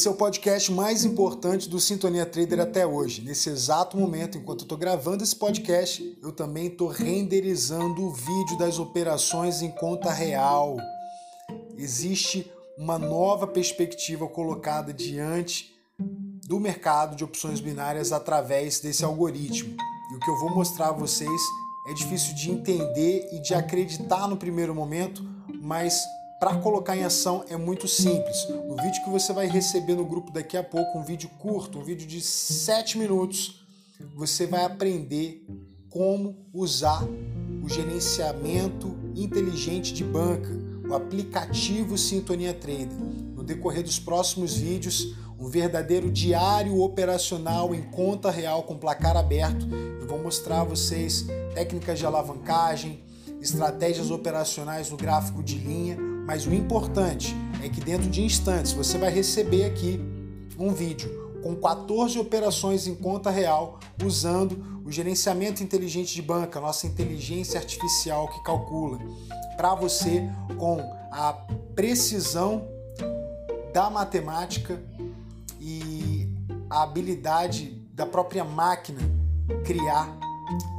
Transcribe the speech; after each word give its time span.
Esse 0.00 0.08
é 0.08 0.10
o 0.10 0.14
podcast 0.14 0.72
mais 0.72 1.04
importante 1.04 1.68
do 1.68 1.78
Sintonia 1.78 2.24
Trader 2.24 2.60
até 2.60 2.86
hoje. 2.86 3.20
Nesse 3.20 3.50
exato 3.50 3.98
momento, 3.98 4.38
enquanto 4.38 4.60
eu 4.60 4.64
estou 4.64 4.78
gravando 4.78 5.22
esse 5.22 5.36
podcast, 5.36 6.18
eu 6.22 6.32
também 6.32 6.68
estou 6.68 6.88
renderizando 6.88 8.06
o 8.06 8.10
vídeo 8.10 8.56
das 8.58 8.78
operações 8.78 9.60
em 9.60 9.70
conta 9.70 10.10
real. 10.10 10.78
Existe 11.76 12.50
uma 12.78 12.98
nova 12.98 13.46
perspectiva 13.46 14.26
colocada 14.26 14.90
diante 14.90 15.78
do 15.98 16.58
mercado 16.58 17.14
de 17.14 17.22
opções 17.22 17.60
binárias 17.60 18.10
através 18.10 18.80
desse 18.80 19.04
algoritmo. 19.04 19.76
E 20.10 20.16
o 20.16 20.18
que 20.18 20.30
eu 20.30 20.38
vou 20.38 20.48
mostrar 20.48 20.88
a 20.88 20.92
vocês 20.92 21.42
é 21.86 21.92
difícil 21.92 22.34
de 22.34 22.50
entender 22.50 23.28
e 23.34 23.42
de 23.42 23.52
acreditar 23.52 24.26
no 24.26 24.38
primeiro 24.38 24.74
momento, 24.74 25.22
mas 25.60 26.02
para 26.40 26.56
colocar 26.56 26.96
em 26.96 27.04
ação 27.04 27.44
é 27.50 27.56
muito 27.58 27.86
simples. 27.86 28.48
O 28.66 28.74
vídeo 28.74 29.04
que 29.04 29.10
você 29.10 29.30
vai 29.30 29.46
receber 29.46 29.94
no 29.94 30.06
grupo 30.06 30.32
daqui 30.32 30.56
a 30.56 30.62
pouco, 30.62 30.98
um 30.98 31.04
vídeo 31.04 31.28
curto, 31.38 31.78
um 31.78 31.84
vídeo 31.84 32.06
de 32.06 32.22
7 32.22 32.96
minutos, 32.96 33.62
você 34.16 34.46
vai 34.46 34.64
aprender 34.64 35.46
como 35.90 36.34
usar 36.54 37.06
o 37.62 37.68
gerenciamento 37.68 38.96
inteligente 39.14 39.92
de 39.92 40.02
banca, 40.02 40.48
o 40.88 40.94
aplicativo 40.94 41.98
Sintonia 41.98 42.54
Trader. 42.54 42.88
No 43.36 43.42
decorrer 43.42 43.82
dos 43.82 43.98
próximos 43.98 44.56
vídeos, 44.56 45.14
um 45.38 45.46
verdadeiro 45.46 46.10
diário 46.10 46.80
operacional 46.80 47.74
em 47.74 47.82
conta 47.82 48.30
real 48.30 48.62
com 48.62 48.78
placar 48.78 49.14
aberto. 49.14 49.68
Eu 50.00 50.06
vou 50.06 50.18
mostrar 50.18 50.62
a 50.62 50.64
vocês 50.64 51.26
técnicas 51.54 51.98
de 51.98 52.06
alavancagem, 52.06 53.04
estratégias 53.42 54.10
operacionais 54.10 54.90
no 54.90 54.96
gráfico 54.96 55.42
de 55.42 55.58
linha, 55.58 56.09
mas 56.30 56.46
o 56.46 56.54
importante 56.54 57.34
é 57.60 57.68
que 57.68 57.80
dentro 57.80 58.08
de 58.08 58.22
instantes 58.22 58.70
você 58.70 58.96
vai 58.96 59.10
receber 59.10 59.64
aqui 59.64 60.00
um 60.56 60.72
vídeo 60.72 61.40
com 61.42 61.56
14 61.56 62.20
operações 62.20 62.86
em 62.86 62.94
conta 62.94 63.30
real 63.30 63.80
usando 64.00 64.80
o 64.84 64.92
gerenciamento 64.92 65.60
inteligente 65.60 66.14
de 66.14 66.22
banca, 66.22 66.60
nossa 66.60 66.86
inteligência 66.86 67.58
artificial 67.58 68.28
que 68.28 68.44
calcula 68.44 69.00
para 69.56 69.74
você 69.74 70.22
com 70.56 70.78
a 71.10 71.32
precisão 71.74 72.64
da 73.74 73.90
matemática 73.90 74.80
e 75.60 76.28
a 76.70 76.84
habilidade 76.84 77.72
da 77.92 78.06
própria 78.06 78.44
máquina 78.44 79.00
criar 79.64 80.16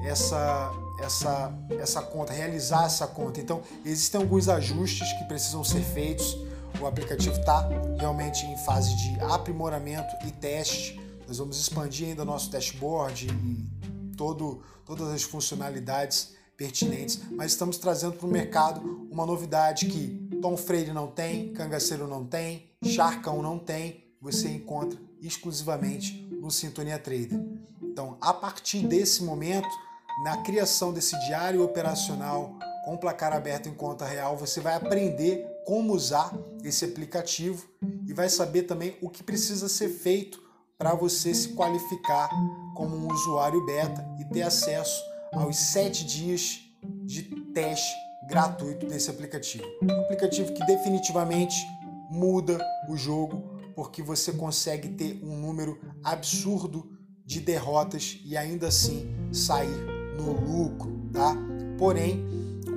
essa 0.05 0.71
essa, 1.01 1.53
essa 1.79 2.01
conta, 2.01 2.33
realizar 2.33 2.85
essa 2.85 3.07
conta. 3.07 3.39
Então, 3.39 3.61
existem 3.83 4.21
alguns 4.21 4.47
ajustes 4.47 5.11
que 5.13 5.23
precisam 5.25 5.63
ser 5.63 5.81
feitos. 5.81 6.37
O 6.79 6.85
aplicativo 6.85 7.37
está 7.37 7.67
realmente 7.97 8.45
em 8.45 8.57
fase 8.59 8.95
de 8.95 9.19
aprimoramento 9.21 10.15
e 10.25 10.31
teste. 10.31 10.99
Nós 11.27 11.37
vamos 11.37 11.59
expandir 11.59 12.09
ainda 12.09 12.25
nosso 12.25 12.49
dashboard 12.49 13.27
e 13.27 14.15
todo, 14.15 14.61
todas 14.85 15.09
as 15.09 15.23
funcionalidades 15.23 16.33
pertinentes, 16.55 17.19
mas 17.31 17.53
estamos 17.53 17.77
trazendo 17.77 18.13
para 18.13 18.27
o 18.27 18.29
mercado 18.29 19.07
uma 19.09 19.25
novidade 19.25 19.87
que 19.87 20.29
Tom 20.41 20.55
Freire 20.55 20.91
não 20.91 21.07
tem, 21.07 21.51
Cangaceiro 21.53 22.07
não 22.07 22.23
tem, 22.23 22.69
Charcão 22.83 23.41
não 23.41 23.57
tem, 23.57 24.03
você 24.21 24.49
encontra 24.49 24.99
exclusivamente 25.19 26.27
no 26.39 26.51
Sintonia 26.51 26.99
Trader. 26.99 27.39
Então, 27.81 28.17
a 28.21 28.33
partir 28.33 28.85
desse 28.85 29.23
momento, 29.23 29.67
na 30.23 30.37
criação 30.37 30.93
desse 30.93 31.17
diário 31.25 31.63
operacional 31.63 32.53
com 32.85 32.97
placar 32.97 33.33
aberto 33.33 33.67
em 33.67 33.73
conta 33.73 34.05
real, 34.05 34.37
você 34.37 34.59
vai 34.59 34.75
aprender 34.75 35.45
como 35.65 35.93
usar 35.93 36.31
esse 36.63 36.85
aplicativo 36.85 37.67
e 38.07 38.13
vai 38.13 38.29
saber 38.29 38.63
também 38.63 38.95
o 39.01 39.09
que 39.09 39.23
precisa 39.23 39.67
ser 39.67 39.89
feito 39.89 40.41
para 40.77 40.93
você 40.93 41.33
se 41.33 41.49
qualificar 41.49 42.29
como 42.75 42.95
um 42.95 43.11
usuário 43.11 43.63
beta 43.65 44.05
e 44.19 44.25
ter 44.25 44.43
acesso 44.43 45.01
aos 45.33 45.57
sete 45.57 46.05
dias 46.05 46.59
de 47.03 47.23
teste 47.53 47.93
gratuito 48.27 48.85
desse 48.87 49.09
aplicativo. 49.09 49.63
Um 49.81 50.01
aplicativo 50.01 50.53
que 50.53 50.65
definitivamente 50.65 51.55
muda 52.09 52.59
o 52.89 52.95
jogo 52.95 53.59
porque 53.75 54.03
você 54.03 54.33
consegue 54.33 54.89
ter 54.89 55.19
um 55.23 55.37
número 55.37 55.79
absurdo 56.03 56.91
de 57.25 57.39
derrotas 57.39 58.19
e 58.25 58.35
ainda 58.35 58.67
assim 58.67 59.09
sair 59.31 59.90
no 60.17 60.31
lucro, 60.31 60.91
tá? 61.11 61.35
Porém, 61.77 62.25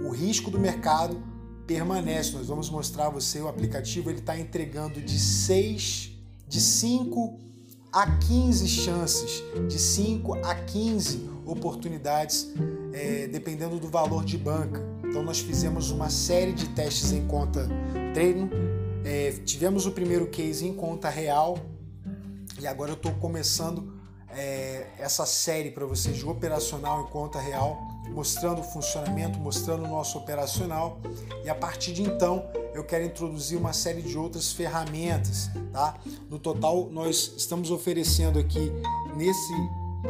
o 0.05 0.11
risco 0.11 0.51
do 0.51 0.59
mercado 0.59 1.23
permanece. 1.67 2.33
Nós 2.33 2.47
vamos 2.47 2.71
mostrar 2.71 3.07
a 3.07 3.11
você 3.11 3.41
o 3.41 3.49
aplicativo, 3.49 4.11
ele 4.11 4.19
está 4.19 4.39
entregando 4.39 5.01
de 5.01 5.19
6, 5.19 6.13
de 6.47 6.61
5 6.61 7.39
a 7.93 8.11
15 8.11 8.69
chances, 8.69 9.43
de 9.69 9.79
5 9.79 10.35
a 10.45 10.55
15 10.55 11.31
oportunidades, 11.47 12.51
é, 12.93 13.29
dependendo 13.29 13.79
do 13.79 13.89
valor 13.89 14.25
de 14.25 14.37
banca. 14.37 14.83
Então 15.05 15.23
nós 15.23 15.39
fizemos 15.39 15.91
uma 15.91 16.11
série 16.11 16.53
de 16.53 16.69
testes 16.71 17.13
em 17.13 17.27
conta 17.27 17.69
treino, 18.13 18.51
é, 19.05 19.33
tivemos 19.45 19.87
o 19.87 19.93
primeiro 19.93 20.27
case 20.27 20.67
em 20.67 20.75
conta 20.75 21.09
real 21.09 21.59
e 22.61 22.67
agora 22.67 22.91
eu 22.91 22.95
estou 22.95 23.13
começando 23.13 23.94
é, 24.37 24.87
essa 24.99 25.25
série 25.27 25.71
para 25.71 25.85
vocês 25.87 26.17
de 26.17 26.27
operacional 26.27 27.03
em 27.03 27.07
conta 27.07 27.39
real, 27.39 27.89
mostrando 28.09 28.61
o 28.61 28.65
funcionamento, 28.65 29.39
mostrando 29.39 29.85
o 29.85 29.89
nosso 29.89 30.19
operacional. 30.19 30.99
E 31.45 31.49
a 31.49 31.55
partir 31.55 31.93
de 31.93 32.03
então, 32.03 32.47
eu 32.75 32.85
quero 32.85 33.05
introduzir 33.05 33.59
uma 33.59 33.73
série 33.73 34.03
de 34.03 34.17
outras 34.17 34.53
ferramentas, 34.53 35.51
tá? 35.73 35.95
No 36.29 36.39
total, 36.39 36.89
nós 36.91 37.33
estamos 37.37 37.71
oferecendo 37.71 38.39
aqui 38.39 38.73
nesse 39.17 39.55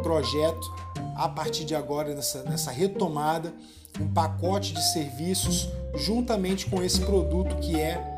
projeto, 0.02 0.74
a 1.16 1.28
partir 1.28 1.64
de 1.64 1.74
agora, 1.74 2.14
nessa, 2.14 2.42
nessa 2.42 2.70
retomada, 2.70 3.54
um 4.00 4.08
pacote 4.12 4.72
de 4.72 4.82
serviços 4.92 5.68
juntamente 5.94 6.66
com 6.66 6.82
esse 6.82 7.00
produto 7.00 7.56
que 7.56 7.78
é 7.78 8.13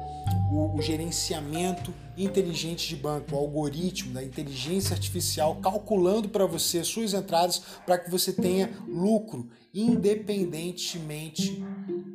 o, 0.51 0.77
o 0.77 0.83
gerenciamento 0.83 1.93
inteligente 2.17 2.89
de 2.89 2.97
banco, 2.97 3.35
o 3.35 3.39
algoritmo 3.39 4.15
da 4.15 4.23
inteligência 4.23 4.95
artificial 4.95 5.57
calculando 5.57 6.29
para 6.29 6.47
você 6.47 6.83
suas 6.83 7.13
entradas 7.13 7.63
para 7.85 7.99
que 7.99 8.11
você 8.11 8.33
tenha 8.33 8.71
lucro, 8.89 9.49
independentemente 9.75 11.63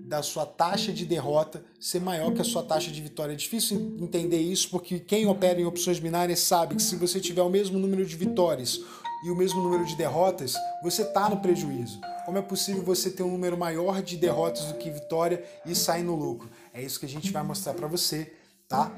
da 0.05 0.21
sua 0.21 0.45
taxa 0.45 0.91
de 0.91 1.05
derrota 1.05 1.63
ser 1.79 2.01
maior 2.01 2.33
que 2.33 2.41
a 2.41 2.43
sua 2.43 2.63
taxa 2.63 2.91
de 2.91 3.01
vitória. 3.01 3.31
É 3.31 3.35
difícil 3.35 3.95
entender 3.99 4.41
isso 4.41 4.69
porque 4.69 4.99
quem 4.99 5.25
opera 5.25 5.61
em 5.61 5.65
opções 5.65 5.99
binárias 5.99 6.39
sabe 6.39 6.75
que 6.75 6.83
se 6.83 6.97
você 6.97 7.19
tiver 7.19 7.41
o 7.41 7.49
mesmo 7.49 7.79
número 7.79 8.05
de 8.05 8.15
vitórias 8.15 8.81
e 9.23 9.29
o 9.29 9.35
mesmo 9.35 9.61
número 9.61 9.85
de 9.85 9.95
derrotas, 9.95 10.55
você 10.81 11.03
está 11.03 11.29
no 11.29 11.37
prejuízo. 11.37 11.99
Como 12.25 12.37
é 12.37 12.41
possível 12.41 12.83
você 12.83 13.09
ter 13.09 13.23
um 13.23 13.31
número 13.31 13.57
maior 13.57 14.01
de 14.01 14.17
derrotas 14.17 14.65
do 14.65 14.75
que 14.75 14.89
vitória 14.89 15.43
e 15.65 15.75
sair 15.75 16.03
no 16.03 16.15
lucro? 16.15 16.49
É 16.73 16.81
isso 16.81 16.99
que 16.99 17.05
a 17.05 17.09
gente 17.09 17.31
vai 17.31 17.43
mostrar 17.43 17.73
para 17.73 17.87
você, 17.87 18.33
tá? 18.67 18.91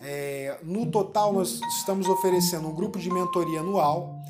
É, 0.00 0.58
no 0.62 0.86
total, 0.86 1.32
nós 1.32 1.60
estamos 1.78 2.08
oferecendo 2.08 2.68
um 2.68 2.74
grupo 2.74 2.98
de 2.98 3.10
mentoria 3.10 3.60
anual. 3.60 4.20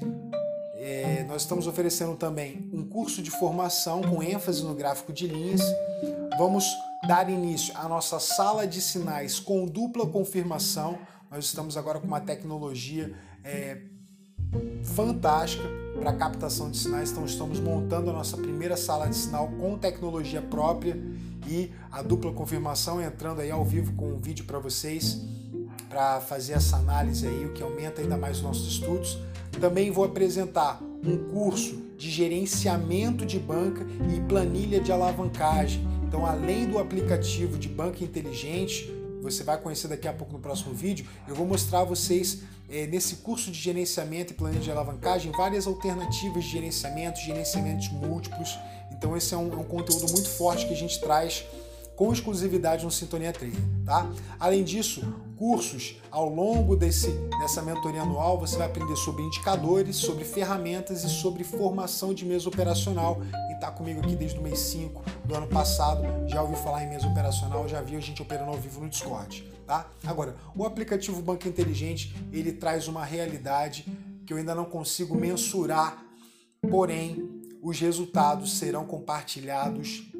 É, 0.76 1.24
nós 1.28 1.42
estamos 1.42 1.66
oferecendo 1.66 2.16
também 2.16 2.70
um 2.72 2.88
curso 2.88 3.22
de 3.22 3.30
formação 3.30 4.02
com 4.02 4.22
ênfase 4.22 4.64
no 4.64 4.74
gráfico 4.74 5.12
de 5.12 5.26
linhas. 5.26 5.60
Vamos 6.38 6.64
dar 7.06 7.28
início 7.28 7.76
à 7.76 7.88
nossa 7.88 8.18
sala 8.18 8.66
de 8.66 8.80
sinais 8.80 9.38
com 9.38 9.66
dupla 9.66 10.06
confirmação. 10.06 10.98
Nós 11.30 11.44
estamos 11.44 11.76
agora 11.76 12.00
com 12.00 12.06
uma 12.06 12.20
tecnologia 12.20 13.14
é, 13.44 13.82
fantástica 14.82 15.68
para 15.98 16.12
captação 16.12 16.70
de 16.70 16.78
sinais. 16.78 17.10
Então 17.10 17.24
estamos 17.24 17.60
montando 17.60 18.10
a 18.10 18.12
nossa 18.12 18.36
primeira 18.36 18.76
sala 18.76 19.06
de 19.08 19.16
sinal 19.16 19.48
com 19.58 19.76
tecnologia 19.78 20.42
própria 20.42 20.98
e 21.46 21.70
a 21.90 22.02
dupla 22.02 22.32
confirmação 22.32 23.00
entrando 23.00 23.40
aí 23.40 23.50
ao 23.50 23.64
vivo 23.64 23.92
com 23.94 24.12
um 24.12 24.18
vídeo 24.18 24.44
para 24.44 24.58
vocês 24.58 25.20
para 25.88 26.20
fazer 26.20 26.52
essa 26.52 26.76
análise 26.76 27.26
aí, 27.26 27.44
o 27.44 27.52
que 27.52 27.62
aumenta 27.62 28.00
ainda 28.00 28.16
mais 28.16 28.36
os 28.36 28.42
nossos 28.44 28.68
estudos. 28.68 29.18
Também 29.60 29.90
vou 29.90 30.04
apresentar 30.04 30.80
um 31.04 31.16
curso 31.32 31.82
de 31.98 32.08
gerenciamento 32.08 33.26
de 33.26 33.38
banca 33.38 33.84
e 34.14 34.20
planilha 34.20 34.80
de 34.80 34.92
alavancagem. 34.92 35.84
Então, 36.06 36.24
além 36.24 36.66
do 36.66 36.78
aplicativo 36.78 37.58
de 37.58 37.68
banca 37.68 38.04
inteligente, 38.04 38.92
você 39.20 39.44
vai 39.44 39.58
conhecer 39.58 39.88
daqui 39.88 40.08
a 40.08 40.12
pouco 40.12 40.32
no 40.32 40.38
próximo 40.38 40.74
vídeo, 40.74 41.06
eu 41.28 41.34
vou 41.34 41.46
mostrar 41.46 41.80
a 41.80 41.84
vocês 41.84 42.42
é, 42.68 42.86
nesse 42.86 43.16
curso 43.16 43.50
de 43.50 43.58
gerenciamento 43.58 44.32
e 44.32 44.36
planejamento 44.36 44.64
de 44.64 44.70
alavancagem 44.70 45.32
várias 45.32 45.66
alternativas 45.66 46.44
de 46.44 46.50
gerenciamento, 46.50 47.20
gerenciamentos 47.20 47.88
múltiplos. 47.88 48.58
Então 48.92 49.16
esse 49.16 49.34
é 49.34 49.36
um, 49.36 49.52
é 49.52 49.56
um 49.56 49.64
conteúdo 49.64 50.10
muito 50.12 50.28
forte 50.28 50.66
que 50.66 50.72
a 50.72 50.76
gente 50.76 51.00
traz 51.00 51.44
com 52.00 52.10
exclusividade 52.14 52.82
no 52.82 52.90
Sintonia 52.90 53.30
Trader, 53.30 53.60
tá? 53.84 54.10
Além 54.38 54.64
disso, 54.64 55.02
cursos 55.36 55.96
ao 56.10 56.30
longo 56.30 56.74
desse, 56.74 57.10
dessa 57.38 57.60
mentoria 57.60 58.00
anual, 58.00 58.38
você 58.38 58.56
vai 58.56 58.68
aprender 58.68 58.96
sobre 58.96 59.22
indicadores, 59.22 59.96
sobre 59.96 60.24
ferramentas 60.24 61.04
e 61.04 61.10
sobre 61.10 61.44
formação 61.44 62.14
de 62.14 62.24
mesa 62.24 62.48
operacional. 62.48 63.20
Está 63.60 63.70
comigo 63.70 64.00
aqui 64.00 64.16
desde 64.16 64.38
o 64.38 64.42
mês 64.42 64.58
5 64.58 65.04
do 65.26 65.34
ano 65.34 65.46
passado, 65.46 66.02
já 66.26 66.40
ouviu 66.40 66.56
falar 66.56 66.82
em 66.82 66.88
mesa 66.88 67.06
operacional, 67.06 67.68
já 67.68 67.82
viu 67.82 67.98
a 67.98 68.00
gente 68.00 68.22
operando 68.22 68.50
ao 68.50 68.56
vivo 68.56 68.80
no 68.80 68.88
Discord. 68.88 69.46
tá? 69.66 69.86
Agora, 70.02 70.34
o 70.56 70.64
aplicativo 70.64 71.20
Banco 71.20 71.46
Inteligente, 71.46 72.16
ele 72.32 72.52
traz 72.52 72.88
uma 72.88 73.04
realidade 73.04 73.84
que 74.24 74.32
eu 74.32 74.38
ainda 74.38 74.54
não 74.54 74.64
consigo 74.64 75.14
mensurar, 75.14 76.02
porém, 76.70 77.42
os 77.60 77.78
resultados 77.78 78.56
serão 78.56 78.86
compartilhados 78.86 80.10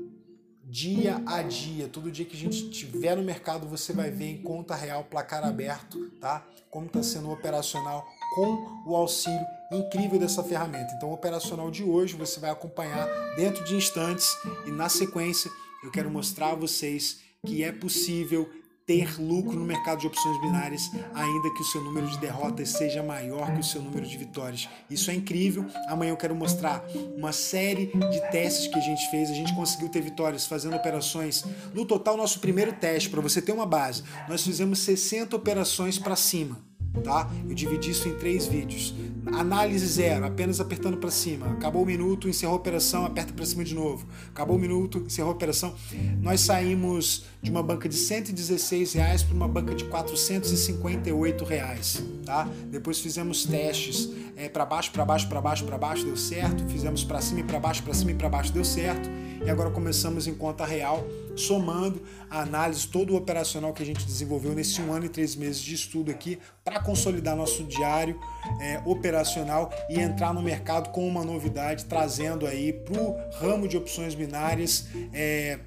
dia 0.62 1.22
a 1.25 1.40
dia. 1.40 1.88
Todo 1.88 2.12
dia 2.12 2.26
que 2.26 2.37
a 2.37 2.38
gente 2.38 2.69
estiver 2.69 3.16
no 3.16 3.22
mercado, 3.22 3.66
você 3.66 3.94
vai 3.94 4.10
ver 4.10 4.32
em 4.32 4.42
conta 4.42 4.75
real, 4.75 5.04
placar 5.04 5.42
aberto, 5.46 6.10
tá? 6.20 6.46
Como 6.70 6.84
está 6.84 7.02
sendo 7.02 7.31
operacional 7.31 8.06
com 8.34 8.82
o 8.86 8.96
auxílio 8.96 9.44
incrível 9.72 10.18
dessa 10.18 10.42
ferramenta. 10.42 10.92
Então, 10.96 11.10
o 11.10 11.14
operacional 11.14 11.70
de 11.70 11.84
hoje 11.84 12.16
você 12.16 12.40
vai 12.40 12.50
acompanhar 12.50 13.06
dentro 13.36 13.64
de 13.64 13.76
instantes 13.76 14.36
e 14.66 14.70
na 14.70 14.88
sequência 14.88 15.50
eu 15.82 15.90
quero 15.90 16.10
mostrar 16.10 16.50
a 16.50 16.54
vocês 16.54 17.20
que 17.46 17.62
é 17.62 17.72
possível 17.72 18.50
ter 18.86 19.20
lucro 19.20 19.56
no 19.56 19.64
mercado 19.64 20.00
de 20.00 20.06
opções 20.08 20.40
binárias, 20.40 20.90
ainda 21.14 21.54
que 21.54 21.62
o 21.62 21.64
seu 21.64 21.80
número 21.80 22.08
de 22.08 22.18
derrotas 22.18 22.70
seja 22.70 23.04
maior 23.04 23.54
que 23.54 23.60
o 23.60 23.64
seu 23.64 23.80
número 23.80 24.04
de 24.04 24.18
vitórias. 24.18 24.68
Isso 24.90 25.12
é 25.12 25.14
incrível. 25.14 25.64
Amanhã 25.86 26.10
eu 26.10 26.16
quero 26.16 26.34
mostrar 26.34 26.84
uma 27.16 27.30
série 27.30 27.86
de 27.86 28.30
testes 28.32 28.66
que 28.66 28.76
a 28.76 28.82
gente 28.82 29.08
fez. 29.08 29.30
A 29.30 29.34
gente 29.34 29.54
conseguiu 29.54 29.88
ter 29.88 30.00
vitórias 30.00 30.44
fazendo 30.44 30.74
operações. 30.74 31.44
No 31.72 31.86
total, 31.86 32.16
nosso 32.16 32.40
primeiro 32.40 32.72
teste, 32.72 33.08
para 33.08 33.20
você 33.20 33.40
ter 33.40 33.52
uma 33.52 33.66
base, 33.66 34.02
nós 34.28 34.42
fizemos 34.42 34.80
60 34.80 35.36
operações 35.36 35.96
para 35.96 36.16
cima 36.16 36.69
tá? 37.04 37.31
Eu 37.48 37.54
dividi 37.54 37.90
isso 37.90 38.08
em 38.08 38.14
três 38.14 38.46
vídeos. 38.46 38.94
Análise 39.32 39.87
zero, 39.87 40.25
apenas 40.25 40.60
apertando 40.60 40.96
para 40.96 41.10
cima. 41.10 41.46
Acabou 41.52 41.82
o 41.82 41.87
minuto, 41.87 42.28
encerrou 42.28 42.54
a 42.54 42.58
operação, 42.58 43.04
aperta 43.04 43.32
para 43.32 43.44
cima 43.44 43.62
de 43.62 43.75
novo. 43.75 44.06
Acabou 44.28 44.56
o 44.56 44.58
minuto, 44.58 45.04
encerrou 45.06 45.31
a 45.31 45.34
operação. 45.34 45.75
Nós 46.20 46.40
saímos 46.40 47.25
de 47.42 47.50
uma 47.50 47.62
banca 47.62 47.88
de 47.88 47.94
116 47.94 48.94
reais 48.94 49.22
para 49.22 49.34
uma 49.34 49.48
banca 49.48 49.75
de 49.75 49.84
458 49.84 51.44
reais, 51.44 52.02
tá? 52.25 52.48
Depois 52.70 52.98
fizemos 52.98 53.44
testes 53.44 54.10
é, 54.37 54.48
para 54.48 54.64
baixo, 54.64 54.90
para 54.90 55.04
baixo, 55.04 55.28
para 55.28 55.40
baixo, 55.40 55.64
para 55.64 55.78
baixo, 55.78 56.04
deu 56.04 56.16
certo. 56.16 56.64
Fizemos 56.69 57.04
para 57.04 57.20
cima 57.20 57.40
e 57.40 57.44
para 57.44 57.60
baixo, 57.60 57.82
para 57.82 57.94
cima 57.94 58.10
e 58.12 58.14
para 58.14 58.28
baixo, 58.28 58.52
deu 58.52 58.64
certo. 58.64 59.08
E 59.44 59.50
agora 59.50 59.70
começamos 59.70 60.26
em 60.26 60.34
conta 60.34 60.64
real 60.64 61.06
somando 61.34 62.02
a 62.28 62.42
análise 62.42 62.87
todo 62.87 63.14
o 63.14 63.16
operacional 63.16 63.72
que 63.72 63.82
a 63.82 63.87
gente 63.87 64.04
desenvolveu 64.04 64.52
nesse 64.52 64.81
um 64.82 64.92
ano 64.92 65.06
e 65.06 65.08
três 65.08 65.34
meses 65.34 65.60
de 65.60 65.75
estudo 65.75 66.10
aqui 66.10 66.38
para 66.64 66.81
consolidar 66.81 67.34
nosso 67.34 67.64
diário 67.64 68.19
é, 68.60 68.82
operacional 68.84 69.72
e 69.88 69.98
entrar 69.98 70.34
no 70.34 70.42
mercado 70.42 70.90
com 70.90 71.06
uma 71.08 71.25
novidade, 71.25 71.87
trazendo 71.87 72.46
aí 72.46 72.72
para 72.72 73.00
o 73.00 73.16
ramo 73.40 73.66
de 73.66 73.76
opções 73.76 74.14
binárias 74.14 74.87
é, 75.12 75.58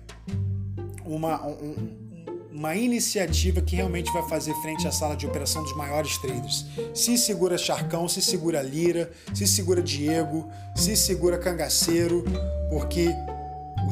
uma, 1.03 1.45
um, 1.45 2.03
uma 2.51 2.75
iniciativa 2.75 3.61
que 3.61 3.75
realmente 3.75 4.11
vai 4.13 4.27
fazer 4.29 4.53
frente 4.61 4.87
à 4.87 4.91
sala 4.91 5.15
de 5.15 5.25
operação 5.25 5.63
dos 5.63 5.75
maiores 5.75 6.17
traders. 6.19 6.65
Se 6.93 7.17
segura 7.17 7.57
Charcão, 7.57 8.07
se 8.07 8.21
segura 8.21 8.61
Lira, 8.61 9.11
se 9.33 9.47
segura 9.47 9.81
Diego, 9.81 10.47
se 10.75 10.95
segura 10.95 11.37
Cangaceiro, 11.37 12.23
porque 12.69 13.09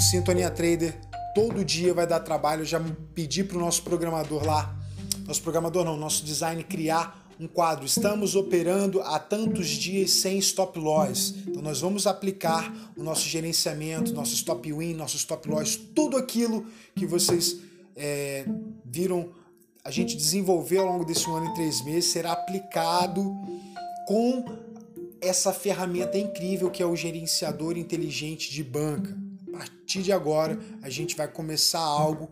Sintonia 0.01 0.50
Trader 0.50 1.00
todo 1.33 1.63
dia 1.63 1.94
vai 1.94 2.07
dar 2.07 2.19
trabalho. 2.19 2.62
Eu 2.62 2.65
já 2.65 2.81
pedi 3.13 3.44
para 3.44 3.57
o 3.57 3.59
nosso 3.59 3.83
programador 3.83 4.44
lá, 4.44 4.75
nosso 5.25 5.42
programador 5.42 5.86
não, 5.86 5.95
nosso 5.95 6.25
design 6.25 6.63
criar 6.63 7.30
um 7.39 7.48
quadro. 7.48 7.86
Estamos 7.86 8.36
operando 8.36 9.01
há 9.01 9.19
tantos 9.19 9.68
dias 9.68 10.12
sem 10.12 10.38
stop 10.39 10.77
loss. 10.80 11.36
Então 11.48 11.62
nós 11.62 11.81
vamos 11.81 12.07
aplicar 12.07 12.74
o 12.98 13.03
nosso 13.03 13.27
gerenciamento, 13.27 14.13
nosso 14.13 14.33
stop 14.33 14.71
win, 14.71 14.94
nosso 14.94 15.18
stop 15.18 15.48
loss, 15.48 15.75
tudo 15.75 16.18
aquilo 16.18 16.65
que 16.95 17.06
vocês 17.06 17.57
é, 17.95 18.45
viram 18.83 19.30
a 19.83 19.89
gente 19.89 20.15
desenvolver 20.15 20.77
ao 20.77 20.86
longo 20.86 21.06
desse 21.06 21.27
um 21.30 21.36
ano 21.36 21.47
e 21.51 21.54
três 21.54 21.83
meses 21.83 22.12
será 22.12 22.33
aplicado 22.33 23.36
com 24.07 24.45
essa 25.19 25.54
ferramenta 25.54 26.18
incrível 26.18 26.69
que 26.69 26.81
é 26.81 26.86
o 26.86 26.95
gerenciador 26.95 27.77
inteligente 27.77 28.51
de 28.51 28.63
banca 28.63 29.31
partir 29.92 30.04
de 30.04 30.14
agora 30.14 30.58
a 30.82 30.90
gente 30.90 31.18
vai 31.18 31.28
começar 31.28 31.82
algo 31.82 32.30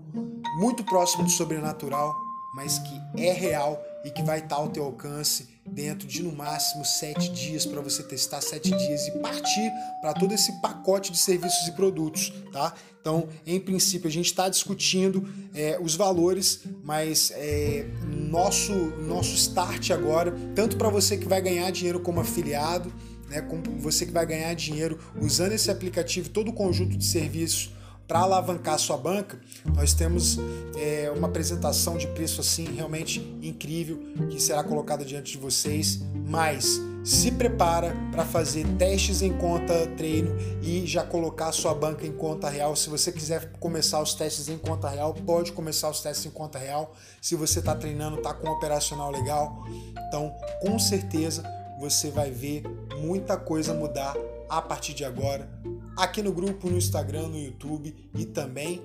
muito 0.60 0.82
próximo 0.86 1.26
do 1.26 1.30
sobrenatural, 1.30 2.16
mas 2.56 2.80
que 2.80 3.22
é 3.22 3.34
real 3.34 3.84
e 4.06 4.10
que 4.10 4.24
vai 4.24 4.40
estar 4.40 4.56
ao 4.56 4.70
teu 4.70 4.86
alcance 4.86 5.50
dentro 5.66 6.08
de 6.08 6.24
no 6.24 6.32
máximo 6.32 6.86
sete 6.86 7.30
dias 7.30 7.66
para 7.66 7.82
você 7.82 8.02
testar 8.04 8.40
sete 8.40 8.70
dias 8.70 9.08
e 9.08 9.20
partir 9.20 9.70
para 10.00 10.14
todo 10.14 10.34
esse 10.34 10.54
pacote 10.62 11.12
de 11.12 11.18
serviços 11.18 11.68
e 11.68 11.74
produtos, 11.74 12.32
tá? 12.54 12.74
Então, 13.02 13.28
em 13.46 13.60
princípio, 13.60 14.08
a 14.08 14.12
gente 14.12 14.28
está 14.28 14.48
discutindo 14.48 15.28
é, 15.54 15.78
os 15.82 15.96
valores, 15.96 16.62
mas 16.82 17.30
é, 17.36 17.86
nosso 18.06 18.74
nosso 19.02 19.36
start 19.36 19.92
agora, 19.92 20.34
tanto 20.56 20.78
para 20.78 20.88
você 20.88 21.18
que 21.18 21.28
vai 21.28 21.42
ganhar 21.42 21.70
dinheiro 21.72 22.00
como 22.00 22.22
afiliado, 22.22 22.94
né, 23.30 23.42
como 23.42 23.64
você 23.80 24.06
que 24.06 24.12
vai 24.12 24.26
ganhar 24.26 24.54
dinheiro 24.54 25.00
usando 25.20 25.54
esse 25.54 25.70
aplicativo, 25.70 26.30
todo 26.30 26.50
o 26.50 26.54
conjunto 26.54 26.98
de 26.98 27.06
serviços 27.06 27.72
para 28.10 28.22
alavancar 28.22 28.80
sua 28.80 28.98
banca, 28.98 29.40
nós 29.76 29.94
temos 29.94 30.40
é, 30.76 31.14
uma 31.16 31.28
apresentação 31.28 31.96
de 31.96 32.08
preço 32.08 32.42
assim 32.42 32.66
realmente 32.74 33.20
incrível 33.40 34.00
que 34.32 34.42
será 34.42 34.64
colocada 34.64 35.06
diante 35.06 35.34
de 35.34 35.38
vocês. 35.38 36.00
Mas 36.28 36.82
se 37.04 37.32
prepara 37.32 37.96
para 38.12 38.26
fazer 38.26 38.66
testes 38.78 39.22
em 39.22 39.32
conta 39.32 39.86
treino 39.96 40.36
e 40.62 40.88
já 40.88 41.04
colocar 41.04 41.52
sua 41.52 41.74
banca 41.74 42.06
em 42.06 42.12
conta 42.12 42.50
real. 42.50 42.76
Se 42.76 42.90
você 42.90 43.12
quiser 43.12 43.52
começar 43.60 44.02
os 44.02 44.16
testes 44.16 44.50
em 44.50 44.58
conta 44.58 44.90
real, 44.90 45.14
pode 45.14 45.52
começar 45.52 45.90
os 45.90 46.02
testes 46.02 46.26
em 46.26 46.32
conta 46.32 46.58
real. 46.58 46.96
Se 47.22 47.36
você 47.36 47.60
está 47.60 47.76
treinando, 47.76 48.18
está 48.18 48.34
com 48.34 48.48
um 48.48 48.52
operacional 48.52 49.12
legal, 49.12 49.64
então 50.08 50.34
com 50.62 50.80
certeza 50.80 51.44
você 51.80 52.10
vai 52.10 52.30
ver 52.30 52.64
muita 53.02 53.38
coisa 53.38 53.74
mudar 53.74 54.16
a 54.50 54.62
partir 54.62 54.94
de 54.94 55.06
agora, 55.06 55.50
aqui 55.98 56.22
no 56.22 56.32
grupo, 56.32 56.70
no 56.70 56.78
Instagram, 56.78 57.28
no 57.28 57.38
YouTube 57.38 57.96
e 58.16 58.26
também 58.26 58.82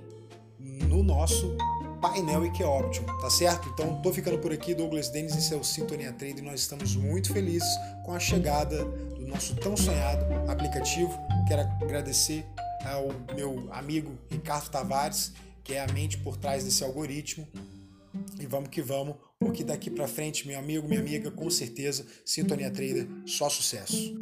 no 0.58 1.02
nosso 1.02 1.56
painel 2.00 2.44
IQ 2.44 2.64
Option, 2.64 3.04
tá 3.20 3.30
certo? 3.30 3.68
Então 3.70 4.00
tô 4.02 4.12
ficando 4.12 4.38
por 4.38 4.52
aqui, 4.52 4.74
Douglas 4.74 5.08
Dennis 5.08 5.34
e 5.34 5.42
seu 5.42 5.64
Sintonia 5.64 6.12
Trade. 6.12 6.42
Nós 6.42 6.60
estamos 6.60 6.94
muito 6.96 7.32
felizes 7.32 7.68
com 8.04 8.12
a 8.12 8.20
chegada 8.20 8.84
do 8.84 9.26
nosso 9.26 9.54
tão 9.56 9.76
sonhado 9.76 10.24
aplicativo. 10.50 11.18
Quero 11.48 11.62
agradecer 11.82 12.44
ao 12.84 13.08
meu 13.34 13.68
amigo 13.72 14.18
Ricardo 14.30 14.68
Tavares, 14.68 15.32
que 15.62 15.74
é 15.74 15.82
a 15.82 15.92
mente 15.92 16.18
por 16.18 16.36
trás 16.36 16.64
desse 16.64 16.84
algoritmo. 16.84 17.48
E 18.44 18.46
vamos 18.46 18.68
que 18.68 18.82
vamos, 18.82 19.16
porque 19.38 19.64
daqui 19.64 19.90
para 19.90 20.06
frente, 20.06 20.46
meu 20.46 20.58
amigo, 20.58 20.86
minha 20.86 21.00
amiga, 21.00 21.30
com 21.30 21.48
certeza, 21.48 22.06
Sintonia 22.26 22.70
Trader, 22.70 23.08
só 23.24 23.48
sucesso. 23.48 24.14